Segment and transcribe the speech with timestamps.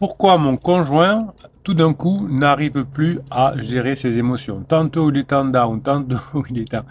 [0.00, 5.30] Pourquoi mon conjoint, tout d'un coup, n'arrive plus à gérer ses émotions Tantôt il est
[5.34, 6.16] en down, tantôt
[6.48, 6.86] il est en,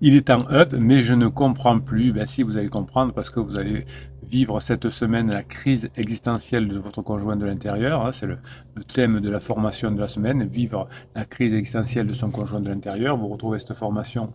[0.00, 2.12] il est en up, mais je ne comprends plus.
[2.12, 3.84] Ben, si vous allez comprendre, parce que vous allez
[4.22, 8.06] vivre cette semaine la crise existentielle de votre conjoint de l'intérieur.
[8.06, 8.38] Hein, c'est le,
[8.74, 12.60] le, thème de la formation de la semaine, vivre la crise existentielle de son conjoint
[12.60, 13.18] de l'intérieur.
[13.18, 14.32] Vous retrouvez cette formation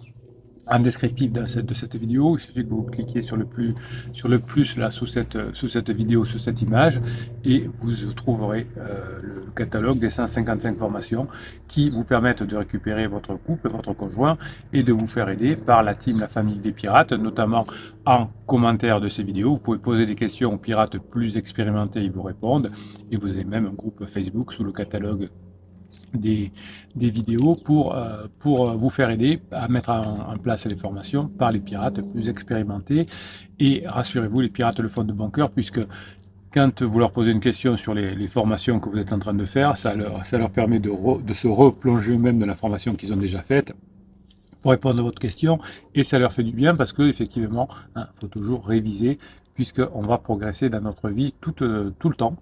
[0.71, 2.37] en descriptif de cette, de cette, vidéo.
[2.37, 3.75] Il suffit que vous cliquiez sur le plus,
[4.13, 7.01] sur le plus là sous cette, sous cette vidéo, sous cette image,
[7.43, 11.27] et vous trouverez euh, le catalogue des 155 formations
[11.67, 14.37] qui vous permettent de récupérer votre couple, votre conjoint,
[14.71, 17.65] et de vous faire aider par la team La Famille des Pirates, notamment
[18.05, 19.51] en commentaire de ces vidéos.
[19.51, 22.71] Vous pouvez poser des questions aux pirates plus expérimentés, ils vous répondent,
[23.11, 25.29] et vous avez même un groupe Facebook sous le catalogue
[26.13, 26.51] des,
[26.95, 31.59] vidéos pour, euh, pour vous faire aider à mettre en, place les formations par les
[31.59, 33.07] pirates plus expérimentés.
[33.59, 35.81] Et rassurez-vous, les pirates le font de bon cœur puisque
[36.53, 39.45] quand vous leur posez une question sur les, formations que vous êtes en train de
[39.45, 43.13] faire, ça leur, ça leur permet de, de se replonger eux-mêmes dans la formation qu'ils
[43.13, 43.73] ont déjà faite
[44.61, 45.59] pour répondre à votre question
[45.95, 49.17] et ça leur fait du bien parce que effectivement, il hein, faut toujours réviser
[49.53, 52.35] puisqu'on va progresser dans notre vie tout, euh, tout le temps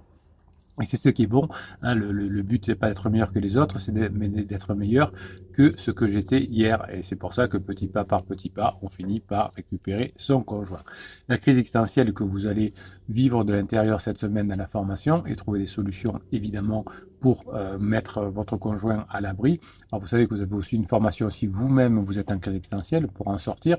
[0.81, 1.47] et c'est ce qui est bon.
[1.81, 5.11] Hein, le, le, le, but, pas d'être meilleur que les autres, c'est d'être meilleur
[5.53, 6.86] que ce que j'étais hier.
[6.91, 10.41] Et c'est pour ça que petit pas par petit pas, on finit par récupérer son
[10.41, 10.83] conjoint.
[11.27, 12.73] La crise existentielle que vous allez
[13.09, 16.86] vivre de l'intérieur cette semaine dans la formation et trouver des solutions, évidemment,
[17.19, 19.59] pour euh, mettre votre conjoint à l'abri.
[19.91, 22.55] Alors, vous savez que vous avez aussi une formation si vous-même vous êtes en crise
[22.55, 23.77] existentielle pour en sortir.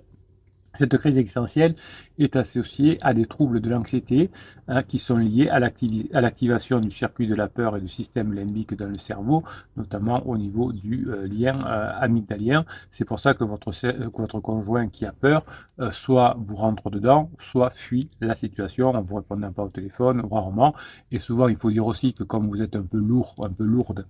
[0.74, 1.74] Cette crise existentielle
[2.18, 4.30] est associée à des troubles de l'anxiété
[4.68, 8.74] hein, qui sont liés à l'activation du circuit de la peur et du système limbique
[8.74, 9.42] dans le cerveau,
[9.76, 12.64] notamment au niveau du euh, lien euh, amygdalien.
[12.90, 13.72] C'est pour ça que votre,
[14.16, 15.44] votre conjoint qui a peur,
[15.80, 20.22] euh, soit vous rentre dedans, soit fuit la situation en vous répondant pas au téléphone,
[20.30, 20.74] rarement.
[21.10, 23.64] Et souvent, il faut dire aussi que comme vous êtes un peu lourd, un peu
[23.64, 24.06] lourde,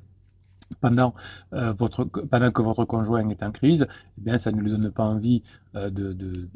[0.80, 1.14] pendant,
[1.52, 3.86] euh, pendant que votre conjoint est en crise,
[4.18, 5.42] eh bien, ça ne lui donne pas envie
[5.75, 6.48] euh, de,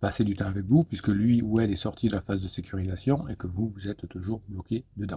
[0.00, 2.46] passer du temps avec vous, puisque lui ou elle est sorti de la phase de
[2.46, 5.16] sécurisation et que vous, vous êtes toujours bloqué dedans.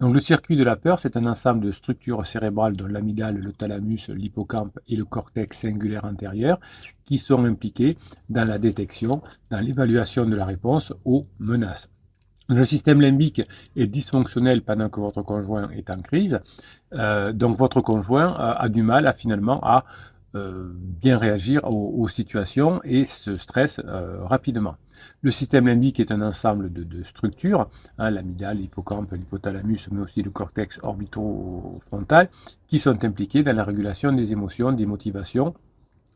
[0.00, 3.52] Donc le circuit de la peur, c'est un ensemble de structures cérébrales dont l'amygdale, le
[3.52, 6.58] thalamus, l'hippocampe et le cortex singulaire antérieur
[7.04, 7.96] qui sont impliqués
[8.28, 11.88] dans la détection, dans l'évaluation de la réponse aux menaces.
[12.50, 13.42] Le système limbique
[13.76, 16.40] est dysfonctionnel pendant que votre conjoint est en crise.
[16.94, 19.84] Euh, donc votre conjoint a, du mal à finalement à
[20.34, 24.74] euh, bien réagir aux, situations et se stresse euh, rapidement.
[25.22, 27.68] Le système limbique est un ensemble de, structures,
[27.98, 32.28] hein, l'amygdale, l'hippocampe, l'hypothalamus, mais aussi le cortex orbitofrontal,
[32.66, 35.54] qui sont impliqués dans la régulation des émotions, des motivations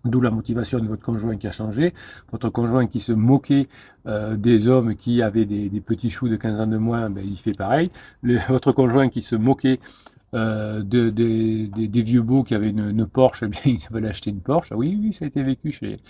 [0.04, 1.94] D'où la motivation de votre conjoint qui a changé,
[2.31, 3.69] votre conjoint qui se moquait
[4.06, 7.38] euh, des hommes qui avaient des, petits choux de 15 ans de moins, ben, il
[7.38, 7.91] fait pareil.
[8.48, 9.81] Votre conjoint qui se moquait
[10.34, 14.41] euh, de, de, de, des vieux beaux qui avaient une, Porsche, eh bien, acheter une
[14.41, 14.72] Porsche.
[14.72, 16.00] Ah oui, oui, ça a été vécu chez,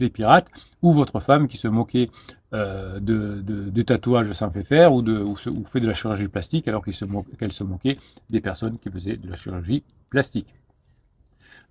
[0.00, 0.48] les pirates.
[0.82, 2.10] Ou votre femme qui se moquait
[2.54, 6.66] euh, de, de, tatouages sans fait faire ou, de, ou, fait de la chirurgie plastique
[6.66, 7.04] alors qu'elle se,
[7.50, 7.98] se moquait
[8.30, 10.54] des personnes qui faisaient de la chirurgie plastique.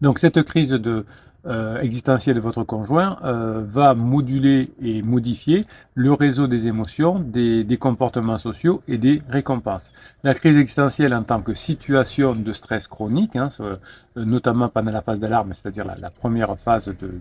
[0.02, 1.06] Donc cette crise de,
[1.46, 7.64] euh, existentielle de votre conjoint euh, va moduler et modifier le réseau des émotions, des,
[7.64, 9.84] des, comportements sociaux et des récompenses.
[10.24, 13.76] La crise existentielle en tant que situation de stress chronique, hein, euh,
[14.16, 17.12] notamment pendant la phase d'alarme, c'est-à-dire la, première phase de, de,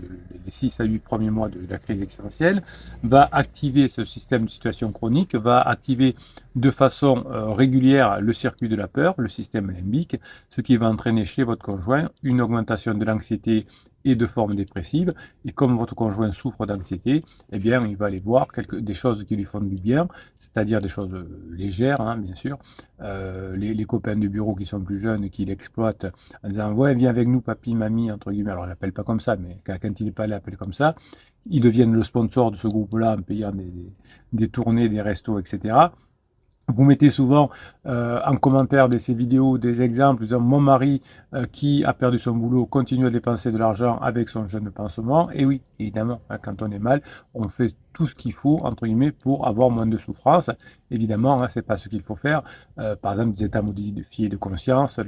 [0.45, 2.63] des 6 à 8 premiers mois de, de la crise existentielle,
[3.03, 6.15] va activer ce système de situation chronique, va activer
[6.55, 10.17] de façon euh, régulière le circuit de la peur, le système limbique,
[10.51, 13.67] ce qui va entraîner chez votre conjoint une augmentation de l'anxiété
[14.05, 15.15] et de forme dépressive.
[15.45, 19.37] Et comme votre conjoint souffre d'anxiété, eh bien, il va aller voir des choses qui
[19.37, 22.59] lui font du bien, c'est-à-dire des choses légères, hein, bien sûr.
[23.01, 26.07] Euh, les, copains du bureau qui sont plus jeunes, qui l'exploitent
[26.45, 28.53] en disant Ouais, viens avec nous, papy, mamie, entre guillemets.
[28.53, 30.95] Alors, il l'appelle pas comme ça, mais quand, il n'est pas là, appelle comme ça.
[31.47, 33.93] Ils deviennent le sponsor de ce groupe-là en payant des, des,
[34.33, 35.75] des tournées, des restos, etc.
[36.69, 37.51] Vous mettez souvent
[37.87, 41.03] euh, en commentaire de ces vidéos des exemples, disant mon mari
[41.35, 45.29] euh, qui a perdu son boulot continue à dépenser de l'argent avec son jeune pansement.
[45.33, 47.03] Et oui, évidemment, hein, quand on est mal,
[47.35, 50.51] on fait tout ce qu'il faut, entre guillemets, pour avoir moins de souffrance.
[50.91, 52.43] Évidemment, hein, c'est pas ce qu'il faut faire.
[52.79, 55.01] Euh, par exemple, des états modifiés de conscience,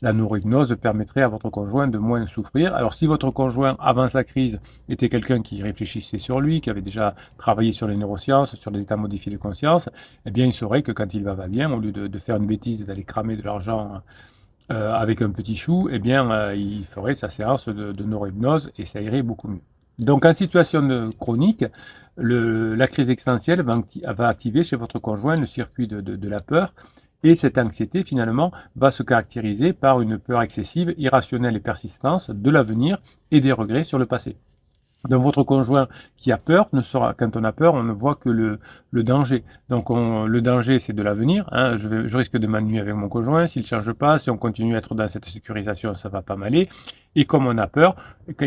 [0.00, 2.74] la neurohypnose permettrait à votre conjoint de moins souffrir.
[2.74, 6.82] Alors, si votre conjoint, avant sa crise, était quelqu'un qui réfléchissait sur lui, qui avait
[6.82, 9.88] déjà travaillé sur les neurosciences, sur les états modifiés de conscience,
[10.26, 12.84] eh bien, il saurait que quand il va, bien, au lieu de, faire une bêtise,
[12.84, 14.02] d'aller cramer de l'argent
[14.70, 18.72] euh, avec un petit chou, eh bien, euh, il ferait sa séance de, de neurohypnose
[18.78, 19.62] et ça irait beaucoup mieux.
[20.00, 21.64] Donc, en situation chronique,
[22.20, 26.74] la crise existentielle va, activer chez votre conjoint le circuit de, la peur
[27.22, 32.50] Et cette anxiété, finalement, va se caractériser par une peur excessive, irrationnelle et persistante de
[32.50, 32.98] l'avenir
[33.30, 34.36] et des regrets sur le passé.
[35.08, 38.16] Donc votre conjoint qui a peur ne sera, quand on a peur, on ne voit
[38.16, 38.58] que le,
[38.92, 39.44] danger.
[39.70, 41.48] Donc le danger, c'est de l'avenir.
[41.52, 41.76] Hein.
[41.76, 44.18] Je, risque de m'ennuyer avec mon conjoint s'il ne change pas.
[44.18, 46.68] Si on continue à être dans cette sécurisation, ça va pas m'aller.
[47.16, 47.96] Et comme on a peur,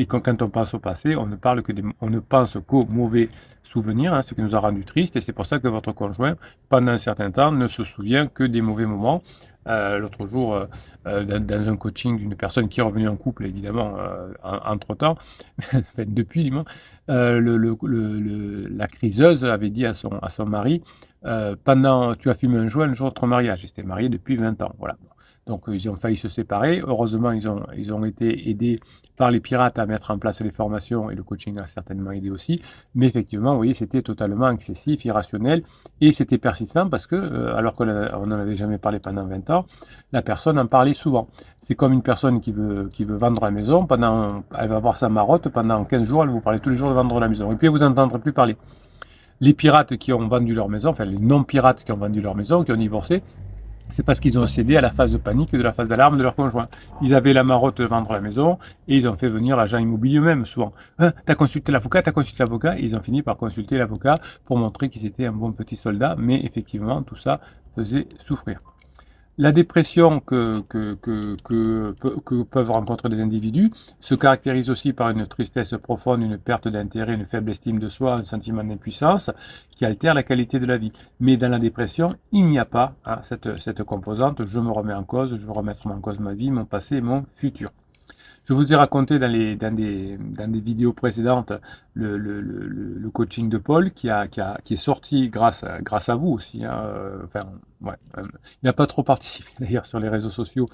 [0.07, 3.29] quand on pense au passé, on ne parle que on ne pense qu'aux mauvais
[3.63, 5.15] souvenirs, hein, ce qui nous a rendu tristes.
[5.15, 6.35] Et c'est pour ça que votre conjoint,
[6.69, 9.23] pendant un certain temps, ne se souvient que des mauvais moments.
[9.67, 10.65] Euh, l'autre jour, euh,
[11.07, 13.95] euh, dans, un coaching d'une personne qui est revenue en couple, évidemment,
[14.43, 15.17] entre-temps,
[15.97, 16.51] depuis,
[17.07, 20.81] le, le, la criseuse avait dit à son, mari,
[21.63, 24.61] pendant, tu as fumé un joint un jour de ton mariage, j'étais marié depuis 20
[24.61, 24.97] ans, voilà.
[25.45, 26.81] Donc ils ont failli se séparer.
[26.85, 28.79] Heureusement, ils ont, été aidés
[29.17, 32.29] par les pirates à mettre en place les formations et le coaching a certainement aidé
[32.29, 32.61] aussi.
[32.95, 35.63] Mais effectivement, vous voyez, c'était totalement excessif, irrationnel
[35.99, 39.65] et c'était persistant parce que, euh, alors qu'on n'en avait jamais parlé pendant 20 ans,
[40.13, 41.27] la personne en parlait souvent.
[41.61, 45.49] C'est comme une personne qui veut, vendre la maison, pendant, elle va avoir sa marotte,
[45.49, 47.51] pendant 15 jours, elle vous parler tous les jours de vendre la maison.
[47.51, 48.55] Et puis vous n'entendrez plus parler.
[49.41, 52.63] Les pirates qui ont vendu leur maison, enfin les non-pirates qui ont vendu leur maison,
[52.63, 53.23] qui ont divorcé,
[53.91, 56.23] c'est parce qu'ils ont cédé à la phase de panique de la phase d'alarme de
[56.23, 56.67] leur conjoint.
[57.01, 58.57] Ils avaient la marotte de vendre la maison
[58.87, 60.73] et ils ont fait venir l'agent immobilier eux-mêmes souvent.
[60.99, 62.77] Hein, t'as consulté l'avocat, t'as consulté l'avocat.
[62.79, 66.43] Ils ont fini par consulter l'avocat pour montrer qu'ils étaient un bon petit soldat, mais
[66.43, 67.39] effectivement tout ça
[67.75, 68.61] faisait souffrir.
[69.39, 70.61] La dépression que,
[72.43, 77.25] peuvent rencontrer les individus se caractérise aussi par une tristesse profonde, une perte d'intérêt, une
[77.25, 79.31] faible estime de soi, un sentiment d'impuissance
[79.71, 80.91] qui altère la qualité de la vie.
[81.19, 85.03] Mais dans la dépression, il n'y a pas hein, cette, composante je me remets en
[85.03, 87.71] cause, je veux remettre en cause ma vie, mon passé mon futur.
[88.45, 91.53] Je vous ai raconté dans, les, dans, des, dans des vidéos précédentes
[91.93, 96.15] le, coaching de Paul qui, a, qui, a, qui est sorti grâce, à, grâce à
[96.15, 96.65] vous aussi.
[96.65, 96.83] Hein.
[97.23, 97.45] Enfin,
[97.81, 97.93] ouais.
[98.17, 98.23] Euh,
[98.61, 100.69] il n'a pas trop participé d'ailleurs sur les réseaux sociaux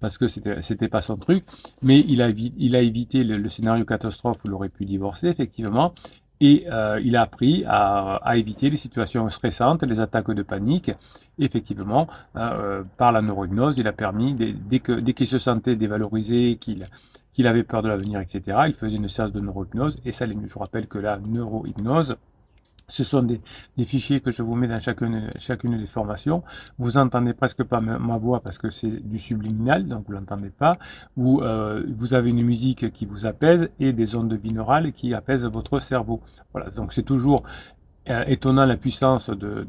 [0.00, 1.44] parce que c'était pas son truc,
[1.80, 5.94] mais il a, il a évité le, scénario catastrophe où il aurait pu divorcer effectivement
[6.42, 10.90] et euh, il a appris à, éviter les situations stressantes, les attaques de panique.
[11.38, 16.88] effectivement, euh, par la neurohypnose, il a permis, dès, qu'il se sentait dévalorisé, qu'il
[17.32, 18.58] qu'il avait peur de l'avenir, etc.
[18.66, 22.16] Il faisait une séance de neurohypnose et ça, je vous rappelle que la neurohypnose,
[22.92, 23.40] ce sont des,
[23.86, 26.42] fichiers que je vous mets dans chacune, des formations.
[26.78, 30.76] Vous entendez presque pas ma, voix parce que c'est du subliminal, donc vous l'entendez pas.
[31.18, 35.80] Euh, vous avez une musique qui vous apaise et des ondes binaurales qui apaisent votre
[35.80, 36.20] cerveau.
[36.52, 37.44] Voilà, donc c'est toujours
[38.10, 39.64] euh, étonnant la puissance de,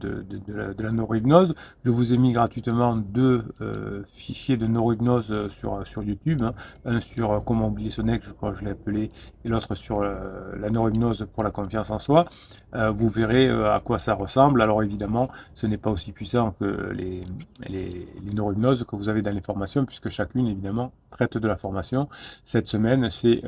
[0.79, 1.53] la, neurohypnose.
[1.85, 6.41] Je vous ai mis gratuitement deux euh, fichiers de neurohypnose sur, sur YouTube.
[6.41, 6.55] Hein.
[6.83, 9.11] Un sur euh, comment oublier son ex, je crois que je l'ai appelé,
[9.45, 12.25] et l'autre sur la neurohypnose pour la confiance en soi.
[12.73, 14.63] vous verrez à quoi ça ressemble.
[14.63, 17.23] Alors évidemment, ce n'est pas aussi puissant que les,
[17.69, 22.09] les neurohypnoses que vous avez dans les formations, puisque chacune, évidemment, traite de la formation.
[22.43, 23.41] Cette semaine, c'est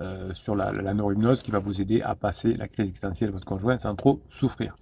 [0.00, 3.44] euh, sur la, neurohypnose qui va vous aider à passer la crise existentielle de votre
[3.44, 4.74] conjoint sans trop souffrir.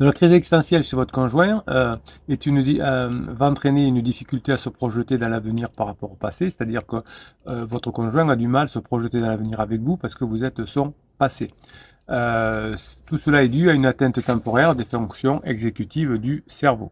[0.00, 1.96] La crise existentielle chez votre conjoint euh,
[2.28, 6.16] est une, euh, va entraîner une difficulté à se projeter dans l'avenir par rapport au
[6.16, 6.96] passé, c'est-à-dire que
[7.46, 10.42] votre conjoint a du mal à se projeter dans l'avenir avec vous parce que vous
[10.42, 11.52] êtes son passé.
[12.08, 16.90] tout cela est dû à une atteinte temporaire des fonctions exécutives du cerveau.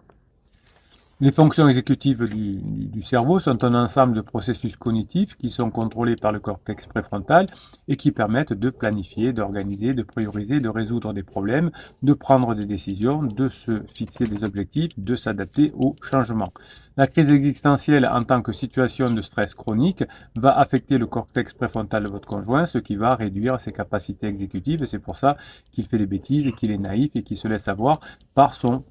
[1.20, 6.31] Les fonctions exécutives du, cerveau sont un ensemble de processus cognitifs qui sont contrôlés par
[6.31, 7.48] le cortex préfrontal
[7.89, 11.72] et qui permettent de planifier, d'organiser, de prioriser, de résoudre des problèmes,
[12.05, 16.53] de prendre des décisions, de se fixer des objectifs, de s'adapter aux changements.
[16.96, 20.05] La crise existentielle en tant que situation de stress chronique
[20.37, 24.84] va affecter le cortex préfrontal de votre conjoint, ce qui va réduire ses capacités exécutives.
[24.84, 25.37] C'est pour ça
[25.72, 27.98] qu'il fait des bêtises et qu'il est naïf et qu'il se laisse avoir
[28.34, 28.84] par son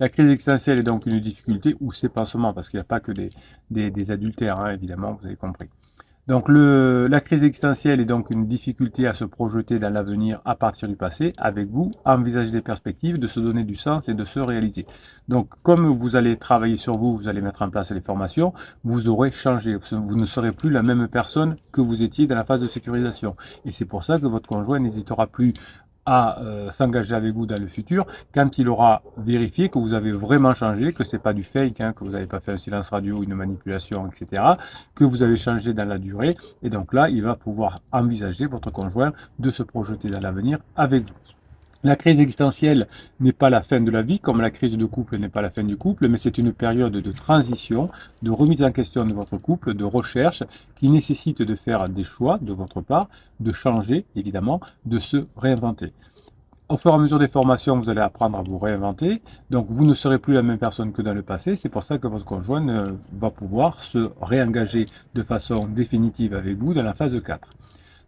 [0.00, 3.00] La crise existentielle est donc une difficulté ou ses pansements, parce qu'il n'y a pas
[3.00, 5.68] que des, adultères, hein, évidemment, vous avez compris.
[6.28, 10.86] Donc la crise existentielle est donc une difficulté à se projeter dans l'avenir à partir
[10.86, 14.24] du passé avec vous, à envisager des perspectives, de se donner du sens et de
[14.24, 14.84] se réaliser.
[15.28, 18.52] Donc comme vous allez travailler sur vous, vous allez mettre en place les formations,
[18.84, 19.78] vous aurez changé.
[19.90, 23.34] Vous ne serez plus la même personne que vous étiez dans la phase de sécurisation.
[23.64, 25.54] Et c'est pour ça que votre conjoint n'hésitera plus
[26.10, 30.10] à euh, s'engager avec vous dans le futur quand il aura vérifié que vous avez
[30.10, 32.88] vraiment changé, que c'est pas du fake, hein, que vous n'avez pas fait un silence
[32.88, 34.42] radio, une manipulation, etc.,
[34.94, 36.34] que vous avez changé dans la durée.
[36.62, 41.02] Et donc là, il va pouvoir envisager, votre conjoint, de se projeter dans l'avenir avec
[41.02, 41.37] vous.
[41.84, 42.88] La crise existentielle
[43.20, 45.50] n'est pas la fin de la vie, comme la crise de couple n'est pas la
[45.50, 47.88] fin du couple, mais c'est une période de transition,
[48.22, 50.42] de remise en question de votre couple, de recherche,
[50.74, 53.08] qui nécessite de faire des choix de votre part,
[53.38, 55.92] de changer, évidemment, de se réinventer.
[56.68, 59.22] Au fur et à mesure des formations, vous allez apprendre à vous réinventer.
[59.50, 61.54] Donc, vous ne serez plus la même personne que dans le passé.
[61.54, 66.74] C'est pour ça que votre conjoint va pouvoir se réengager de façon définitive avec vous
[66.74, 67.54] dans la phase 4.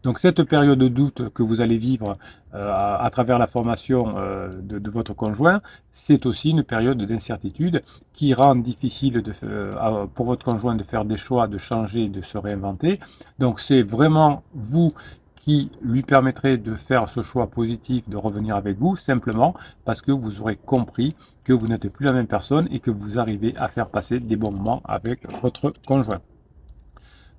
[0.02, 2.16] Donc cette période de doute que vous allez vivre
[2.54, 7.82] euh, à, travers la formation euh, de, votre conjoint, c'est aussi une période d'incertitude
[8.14, 12.38] qui rend difficile euh, pour votre conjoint de faire des choix, de changer, de se
[12.38, 12.98] réinventer.
[13.38, 14.94] Donc c'est vraiment vous
[15.36, 19.54] qui lui permettrez de faire ce choix positif de revenir avec vous, simplement
[19.84, 21.14] parce que vous aurez compris
[21.44, 24.36] que vous n'êtes plus la même personne et que vous arrivez à faire passer des
[24.36, 26.20] bons moments avec votre conjoint.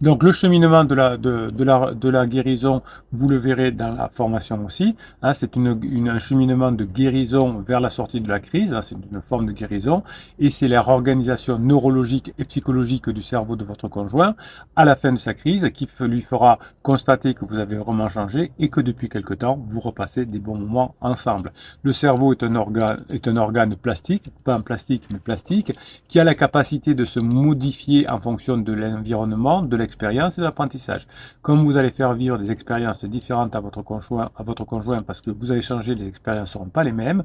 [0.01, 2.81] Donc le cheminement de la, de, la, de la guérison,
[3.11, 4.95] vous le verrez dans la formation aussi.
[5.21, 8.73] Hein, c'est une, une, un cheminement de guérison vers la sortie de la crise.
[8.73, 10.01] Hein, c'est une forme de guérison.
[10.39, 14.33] Et c'est la réorganisation neurologique et psychologique du cerveau de votre conjoint
[14.75, 18.53] à la fin de sa crise qui lui fera constater que vous avez vraiment changé
[18.57, 21.51] et que depuis quelque temps, vous repassez des bons moments ensemble.
[21.83, 25.73] Le cerveau est un organe, est un organe plastique, pas un plastique, mais plastique,
[26.07, 31.07] qui a la capacité de se modifier en fonction de l'environnement, de l'expérience et l'apprentissage.
[31.41, 35.21] Comme vous allez faire vivre des expériences différentes à votre conjoint, à votre conjoint parce
[35.21, 37.23] que vous allez changer, les expériences ne seront pas les mêmes,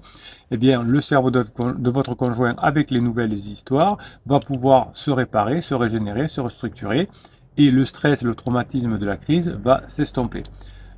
[0.50, 5.11] eh bien, le cerveau de, de votre conjoint, avec les nouvelles histoires, va pouvoir se
[5.11, 7.08] réparer, se régénérer, se restructurer,
[7.56, 10.44] et le stress, le traumatisme de la crise va s'estomper.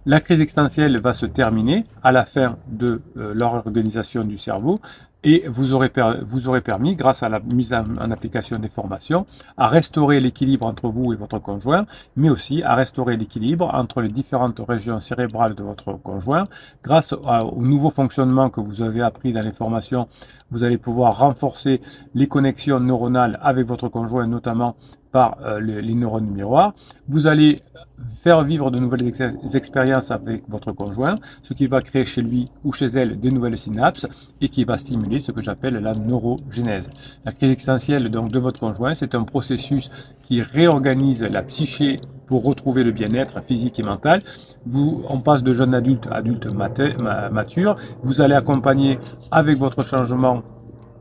[0.06, 4.80] La crise existentielle va se terminer à la fin de euh, leur organisation du cerveau
[5.24, 5.90] et vous aurez,
[6.22, 10.88] vous aurez permis, grâce à la mise en, application des formations, à restaurer l'équilibre entre
[10.88, 15.62] vous et votre conjoint, mais aussi à restaurer l'équilibre entre les différentes régions cérébrales de
[15.62, 16.44] votre conjoint.
[16.84, 20.08] Grâce au nouveau fonctionnement que vous avez appris dans les formations,
[20.50, 21.80] vous allez pouvoir renforcer
[22.14, 24.76] les connexions neuronales avec votre conjoint, notamment
[25.10, 26.74] par euh, les neurones miroirs.
[27.08, 27.62] Vous allez
[28.06, 29.12] faire vivre de nouvelles
[29.54, 33.58] expériences avec votre conjoint, ce qui va créer chez lui ou chez elle des nouvelles
[33.58, 34.06] synapses
[34.40, 36.90] et qui va stimuler ce que j'appelle la neurogénèse.
[37.24, 39.90] La crise existentielle donc de votre conjoint, c'est un processus
[40.22, 44.22] qui réorganise la psyché pour retrouver le bien-être physique et mental.
[44.66, 47.76] Vous, on passe de jeune adulte à adulte mature.
[48.02, 48.98] Vous allez accompagner
[49.30, 50.42] avec votre changement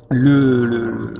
[0.09, 1.13] le, le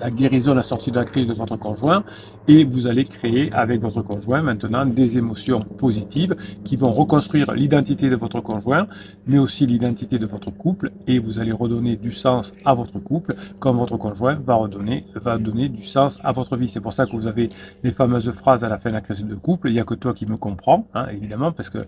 [0.00, 2.04] la, guérison, la sortie de la crise de votre conjoint
[2.46, 8.10] et vous allez créer avec votre conjoint maintenant des émotions positives qui vont reconstruire l'identité
[8.10, 8.86] de votre conjoint,
[9.26, 13.34] mais aussi l'identité de votre couple et vous allez redonner du sens à votre couple
[13.58, 16.68] comme votre conjoint va redonner, va donner du sens à votre vie.
[16.68, 17.50] C'est pour ça que vous avez
[17.82, 19.68] les fameuses phrases à la fin de la crise de couple.
[19.68, 21.78] Il n'y a que toi qui me comprends, hein, évidemment, parce que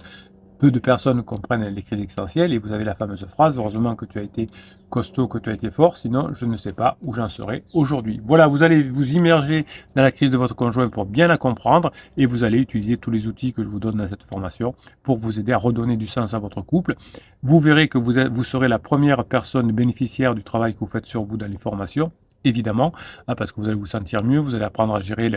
[0.61, 4.05] peu de personnes comprennent les crises existentielles et vous avez la fameuse phrase heureusement que
[4.05, 4.51] tu as été
[4.91, 8.21] costaud, que tu as été fort, sinon je ne sais pas où j'en serai aujourd'hui.
[8.23, 9.65] Voilà, vous allez vous immerger
[9.97, 13.11] dans la crise de votre conjoint pour bien la comprendre et vous allez utiliser tous
[13.11, 16.07] les outils que je vous donne dans cette formation pour vous aider à redonner du
[16.07, 16.95] sens à votre couple.
[17.43, 21.07] Vous verrez que vous, vous serez la première personne bénéficiaire du travail que vous faites
[21.07, 22.13] sur vous dans les formations
[22.45, 22.93] évidemment,
[23.29, 25.31] hein, parce que vous allez vous sentir mieux, vous allez apprendre à gérer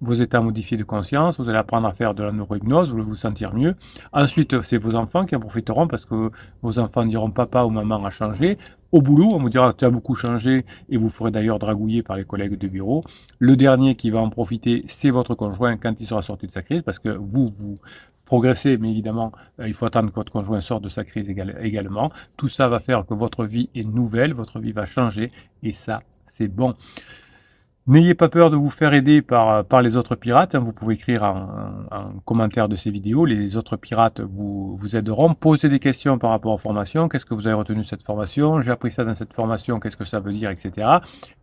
[0.00, 3.04] vos états modifiés de conscience, vous allez apprendre à faire de la neurohypnose, vous allez
[3.04, 3.74] vous sentir mieux.
[4.12, 6.30] Ensuite, c'est vos enfants qui en profiteront parce que
[6.62, 8.58] vos enfants diront papa ou maman a changé.
[8.92, 12.16] Au boulot, on vous dira tu as beaucoup changé et vous ferez d'ailleurs dragouiller par
[12.16, 13.04] les collègues de bureau.
[13.38, 16.62] Le dernier qui va en profiter, c'est votre conjoint quand il sera sorti de sa
[16.62, 17.78] crise parce que vous, vous
[18.30, 22.06] progressez, mais évidemment, euh, il faut attendre que votre conjoint sorte de sa crise également.
[22.36, 25.32] Tout ça va faire que votre vie est nouvelle, votre vie va changer
[25.64, 26.02] et ça,
[26.48, 26.74] bon.
[27.86, 30.54] N'ayez pas peur de vous faire aider par, les autres pirates.
[30.54, 30.60] Hein.
[30.60, 33.24] Vous pouvez écrire un, commentaire de ces vidéos.
[33.24, 35.34] Les autres pirates vous, vous aideront.
[35.34, 37.08] Posez des questions par rapport aux formations.
[37.08, 38.60] Qu'est-ce que vous avez retenu de cette formation?
[38.62, 39.80] J'ai appris ça dans cette formation.
[39.80, 40.88] Qu'est-ce que ça veut dire, etc.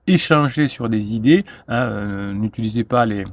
[0.05, 1.43] Échangez sur des idées.
[1.67, 1.81] Hein.
[1.81, 3.25] Euh, n'utilisez pas les,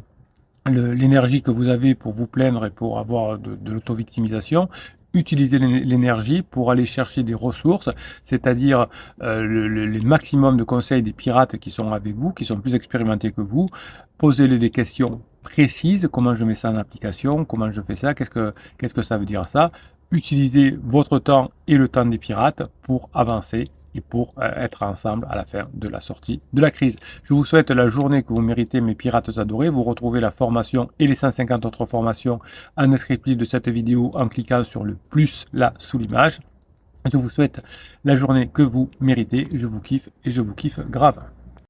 [0.66, 4.68] l'énergie que vous avez pour vous plaindre et pour avoir de, de l'auto-victimisation,
[5.14, 7.90] utilisez l'énergie pour aller chercher des ressources,
[8.24, 8.88] c'est-à-dire
[9.22, 13.32] euh, le, maximum de conseils des pirates qui sont avec vous, qui sont plus expérimentés
[13.32, 13.68] que vous.
[14.18, 18.30] Posez-les des questions précises, comment je mets ça en application, comment je fais ça, qu'est-ce
[18.30, 19.70] que, qu'est-ce que ça veut dire ça?
[20.10, 25.26] Utilisez votre temps et le temps des pirates pour avancer et pour euh, être ensemble
[25.30, 26.98] à la fin de la sortie de la crise.
[27.24, 29.68] Je vous souhaite la journée que vous méritez, mes pirates adorés.
[29.68, 32.40] Vous retrouvez la formation et les 150 autres formations
[32.76, 36.40] en descriptif de cette vidéo en cliquant sur le plus là sous l'image.
[37.10, 37.60] Je vous souhaite
[38.04, 39.48] la journée que vous méritez.
[39.52, 41.18] Je vous kiffe et je vous kiffe grave.